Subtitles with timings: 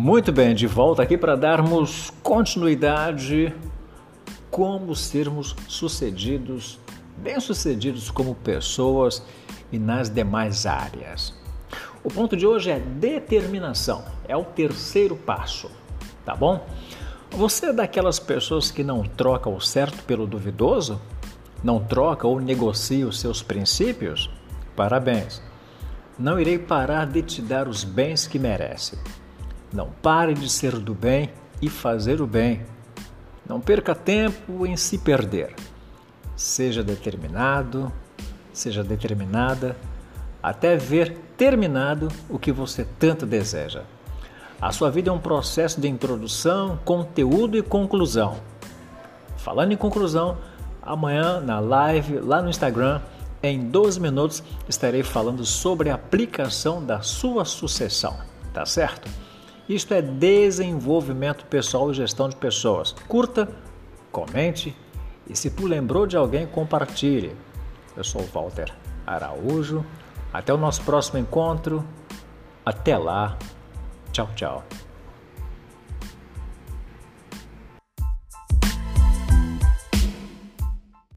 [0.00, 3.52] Muito bem, de volta aqui para darmos continuidade
[4.48, 6.78] como sermos sucedidos,
[7.16, 9.20] bem-sucedidos como pessoas
[9.72, 11.34] e nas demais áreas.
[12.04, 15.68] O ponto de hoje é determinação, é o terceiro passo,
[16.24, 16.64] tá bom?
[17.32, 21.00] Você é daquelas pessoas que não troca o certo pelo duvidoso?
[21.60, 24.30] Não troca ou negocia os seus princípios?
[24.76, 25.42] Parabéns!
[26.16, 28.96] Não irei parar de te dar os bens que merece.
[29.72, 32.62] Não pare de ser do bem e fazer o bem.
[33.46, 35.54] Não perca tempo em se perder.
[36.36, 37.92] Seja determinado,
[38.52, 39.76] seja determinada,
[40.42, 43.82] até ver terminado o que você tanto deseja.
[44.60, 48.36] A sua vida é um processo de introdução, conteúdo e conclusão.
[49.36, 50.36] Falando em conclusão,
[50.82, 53.00] amanhã na live lá no Instagram,
[53.42, 58.16] em 12 minutos, estarei falando sobre a aplicação da sua sucessão,
[58.52, 59.08] tá certo?
[59.68, 62.92] Isto é desenvolvimento pessoal e gestão de pessoas.
[63.06, 63.48] Curta,
[64.10, 64.74] comente
[65.28, 67.36] e se por lembrou de alguém, compartilhe.
[67.94, 68.74] Eu sou o Walter
[69.06, 69.84] Araújo.
[70.32, 71.84] Até o nosso próximo encontro.
[72.64, 73.36] Até lá.
[74.10, 74.64] Tchau, tchau.